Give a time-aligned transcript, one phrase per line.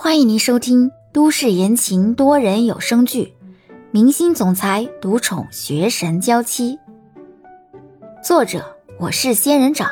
[0.00, 3.34] 欢迎您收听都市言情多人有声剧
[3.90, 6.76] 《明星总裁独宠学神娇妻》，
[8.22, 9.90] 作者我是仙人掌，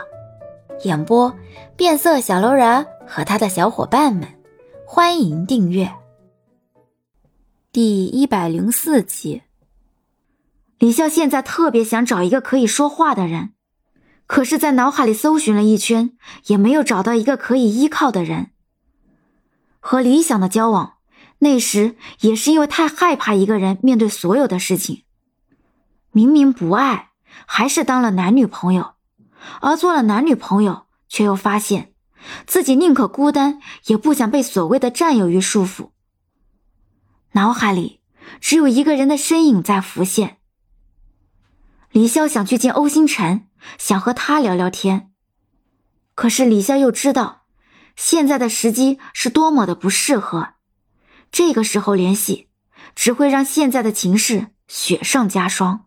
[0.84, 1.34] 演播
[1.76, 4.28] 变色小楼人和他的小伙伴们。
[4.86, 5.92] 欢迎订阅
[7.72, 9.42] 第一百零四集。
[10.78, 13.54] 李笑现在特别想找一个可以说话的人，
[14.28, 16.12] 可是，在脑海里搜寻了一圈，
[16.46, 18.52] 也没有找到一个可以依靠的人。
[19.86, 20.94] 和理想的交往，
[21.38, 25.04] 那时也是因为太害怕一个人面对所有的事情。
[26.10, 27.10] 明明不爱，
[27.46, 28.94] 还是当了男女朋友，
[29.60, 31.92] 而做了男女朋友，却又发现
[32.48, 35.90] 自己宁可孤单，也不想被所谓的占有欲束缚。
[37.34, 38.00] 脑海里
[38.40, 40.38] 只有一个人的身影在浮现。
[41.92, 43.46] 李潇想去见欧星辰，
[43.78, 45.12] 想和他聊聊天，
[46.16, 47.45] 可是李潇又知道。
[47.96, 50.50] 现在的时机是多么的不适合，
[51.32, 52.48] 这个时候联系
[52.94, 55.86] 只会让现在的情势雪上加霜。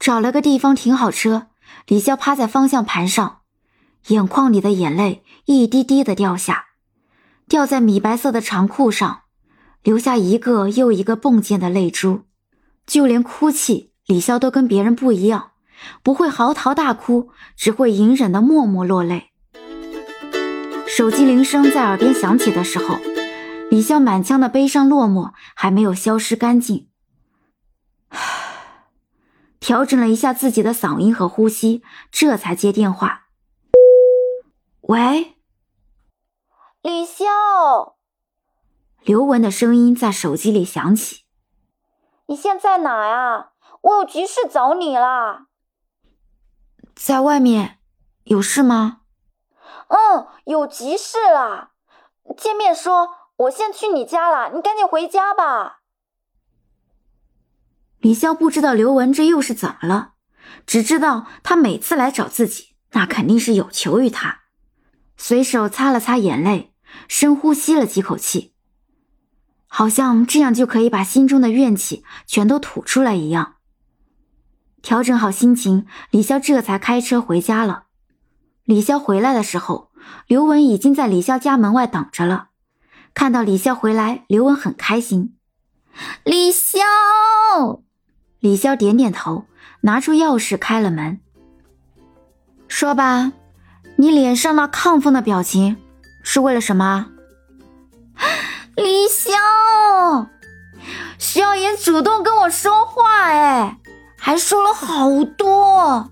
[0.00, 1.48] 找了个地方停好车，
[1.86, 3.42] 李潇趴在方向盘上，
[4.08, 6.66] 眼眶里的眼泪一滴滴的掉下，
[7.46, 9.22] 掉在米白色的长裤上，
[9.82, 12.22] 留下一个又一个迸溅的泪珠。
[12.86, 15.52] 就连哭泣，李潇都跟别人不一样，
[16.02, 19.31] 不会嚎啕大哭，只会隐忍的默默落泪。
[20.94, 22.98] 手机铃声在耳边响起的时候，
[23.70, 26.90] 李潇满腔的悲伤落寞还没有消失干净。
[29.58, 33.28] 调整了一下自己的嗓音和呼吸，这才接电话。
[34.82, 35.38] 喂，
[36.82, 37.94] 李潇，
[39.02, 41.22] 刘雯的声音在手机里响起。
[42.26, 43.52] 你现在哪呀？
[43.80, 45.46] 我有急事找你啦。
[46.94, 47.78] 在外面，
[48.24, 48.98] 有事吗？
[49.92, 51.72] 嗯，有急事啦！
[52.34, 55.80] 见面说，我先去你家了，你赶紧回家吧。
[57.98, 60.14] 李潇不知道刘文这又是怎么了，
[60.66, 64.40] 只知道他每次来找自己，那肯定是有求于他。
[65.18, 66.72] 随手擦了擦眼泪，
[67.06, 68.54] 深呼吸了几口气，
[69.66, 73.56] 好像这样就可以把心中的怨气全都吐出来一样。
[74.80, 77.88] 调整好心情，李潇这才开车回家了。
[78.64, 79.90] 李潇回来的时候，
[80.26, 82.48] 刘文已经在李潇家门外等着了。
[83.14, 85.36] 看到李潇回来，刘文很开心。
[86.24, 87.80] 李潇，
[88.40, 89.44] 李潇点点头，
[89.82, 91.20] 拿出钥匙开了门。
[92.68, 93.32] 说吧，
[93.96, 95.76] 你脸上那亢奋的表情
[96.22, 97.08] 是为了什么？
[98.76, 100.28] 李潇，
[101.18, 103.78] 徐耀言主动跟我说话，哎，
[104.16, 106.10] 还说了好多。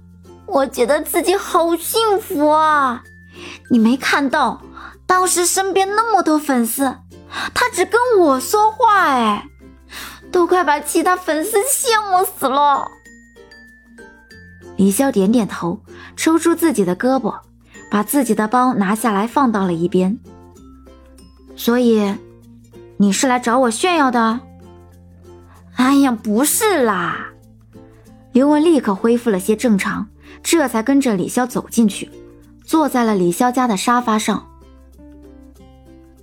[0.51, 3.05] 我觉得自己好幸福啊！
[3.71, 4.61] 你没看到
[5.07, 6.97] 当时身边那么多粉丝，
[7.55, 9.47] 他只跟我说话，哎，
[10.33, 12.89] 都快把其他粉丝羡慕死了。
[14.77, 15.81] 李潇点点头，
[16.17, 17.39] 抽出自己的胳膊，
[17.91, 20.19] 把自己的包拿下来放到了一边。
[21.55, 22.17] 所以，
[22.97, 24.41] 你是来找我炫耀的？
[25.77, 27.29] 哎呀，不是啦！
[28.33, 30.09] 刘雯立刻恢复了些正常。
[30.43, 32.11] 这才跟着李潇走进去，
[32.65, 34.49] 坐在了李潇家的沙发上。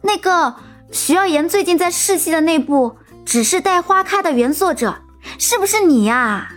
[0.02, 0.56] 那个
[0.92, 2.92] 徐耀言最近在试戏的那部
[3.26, 5.02] 《只是待花开》的原作者，
[5.38, 6.52] 是不是你呀？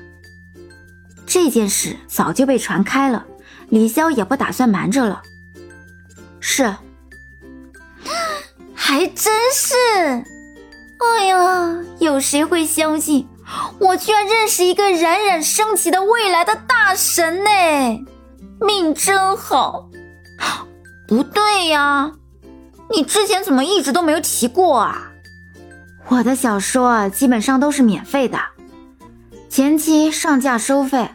[1.27, 3.27] 这件事早就被传开了，
[3.69, 5.22] 李潇也不打算瞒着了。
[6.41, 6.75] 是，
[8.75, 9.75] 还真是。
[11.00, 13.27] 哎呀，有谁会相信？
[13.78, 17.50] 我居然认识一个冉冉升起的未来的大神呢，
[18.61, 19.88] 命真好。
[21.09, 22.12] 不对呀，
[22.91, 25.10] 你之前怎么一直都没有提过啊？
[26.09, 28.39] 我的小说基本上都是免费的，
[29.49, 31.10] 前期上架收费，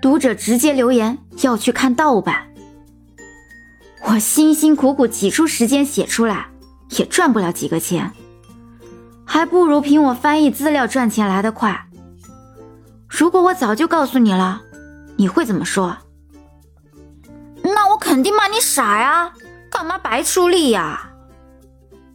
[0.00, 2.46] 读者直接留言要去看盗版。
[4.02, 6.46] 我辛辛苦苦挤出时间写出来，
[6.90, 8.12] 也赚不了几个钱。
[9.24, 11.86] 还不如凭我翻译资料赚钱来得快。
[13.08, 14.62] 如果我早就告诉你了，
[15.16, 15.96] 你会怎么说？
[17.62, 19.32] 那我肯定骂你傻呀！
[19.70, 21.10] 干嘛白出力呀？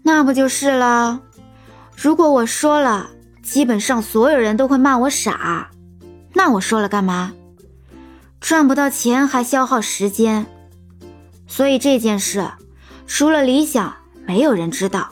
[0.04, 1.20] 那不就是了？
[1.96, 3.10] 如果我说了，
[3.44, 5.70] 基本上所有人都会骂我傻。
[6.34, 7.34] 那我说了干嘛？
[8.40, 10.46] 赚不到钱还消耗时间。
[11.48, 12.48] 所以这件事，
[13.08, 13.94] 除了理想，
[14.26, 15.10] 没有人知道。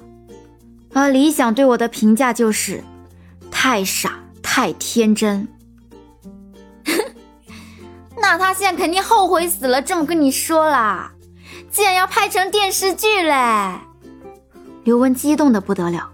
[0.97, 2.83] 而理想对我的评价就是，
[3.51, 5.47] 太傻太天真。
[8.19, 11.13] 那他现在肯定后悔死了，这么跟你说啦，
[11.69, 13.79] 竟然要拍成电视剧嘞！
[14.83, 16.09] 刘雯激动的不得了，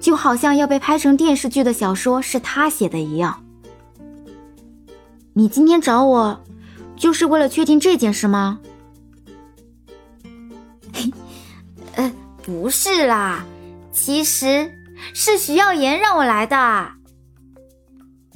[0.00, 3.44] 就好像要被拍成电视剧的小说是他写的一样。
[5.34, 6.40] 你今天找我，
[6.96, 8.60] 就是为了确定这件事吗？
[11.96, 12.12] 呃，
[12.42, 13.44] 不是啦，
[13.92, 14.72] 其实
[15.14, 16.92] 是徐耀言让我来的。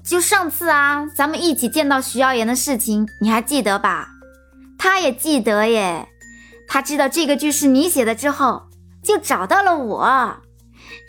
[0.05, 4.09] 就上次啊，咱们一起见到徐耀言的事情，你还记得吧？
[4.79, 6.07] 他也记得耶。
[6.69, 8.69] 他知道这个剧是你写的之后，
[9.03, 10.37] 就找到了我，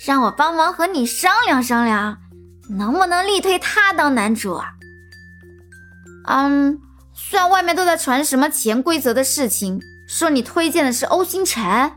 [0.06, 2.18] 让我帮忙和你商量商量，
[2.70, 4.60] 能不能力推他当男主？
[6.28, 6.80] 嗯，
[7.14, 11.92] 虽然外面都在传什么潜规则的事情，说你推荐的是欧星辰，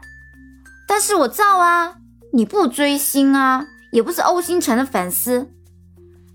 [0.86, 1.96] 但是我造啊，
[2.32, 5.52] 你不追星啊，也不是欧星辰的粉丝，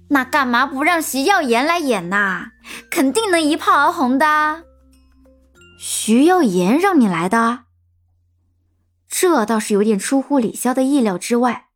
[0.10, 2.52] 那干嘛不让徐耀言来演呐？
[2.90, 4.64] 肯定能一炮而红的。
[5.78, 7.66] 徐耀言让你来的，
[9.08, 11.70] 这倒是有点出乎李潇的意料之外。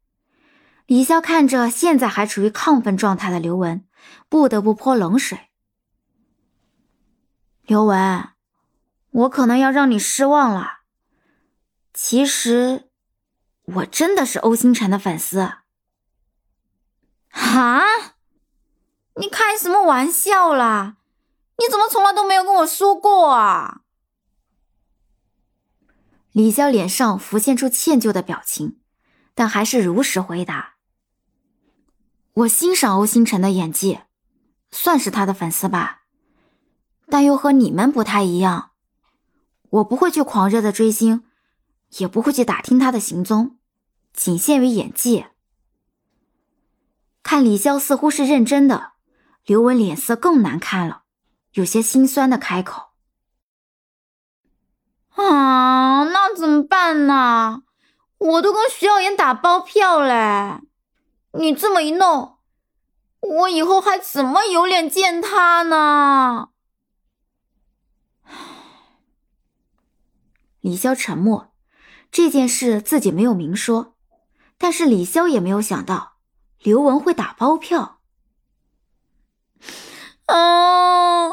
[0.85, 3.83] 李潇看着现在还处于亢奋状态的刘雯，
[4.27, 5.49] 不得不泼冷水。
[7.67, 8.29] 刘雯，
[9.11, 10.79] 我可能要让你失望了。
[11.93, 12.88] 其实，
[13.75, 15.53] 我真的是欧星辰的粉丝。
[17.29, 17.81] 哈？
[19.15, 20.95] 你开什么玩笑啦？
[21.57, 23.81] 你怎么从来都没有跟我说过啊？
[26.31, 28.79] 李潇脸上浮现出歉疚的表情，
[29.35, 30.75] 但还是如实回答
[32.33, 33.99] ：“我欣赏欧星辰的演技，
[34.71, 36.03] 算是他的粉丝吧，
[37.07, 38.71] 但又和你们不太一样。
[39.69, 41.25] 我不会去狂热的追星，
[41.97, 43.58] 也不会去打听他的行踪，
[44.19, 45.27] 仅限于演技。”
[47.23, 48.91] 看李潇似乎是认真的，
[49.45, 51.03] 刘雯脸色更难看了，
[51.53, 52.89] 有些心酸的开口。
[55.11, 57.63] 啊，那怎么办呢？
[58.17, 60.59] 我都跟徐耀言打包票嘞，
[61.31, 62.39] 你这么一弄，
[63.21, 66.49] 我以后还怎么有脸见他呢？
[70.59, 71.53] 李潇沉默，
[72.11, 73.95] 这件事自己没有明说，
[74.59, 76.17] 但是李潇也没有想到
[76.61, 78.01] 刘雯会打包票。
[80.27, 81.29] 啊！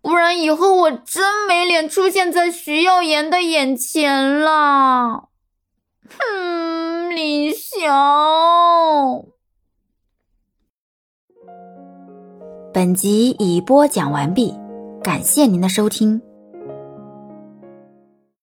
[0.00, 5.28] 不然以后我真没脸出现在徐耀言的眼前了。
[6.08, 9.26] 哼，李潇。
[12.72, 14.54] 本集已播讲完毕，
[15.02, 16.20] 感谢您的收听。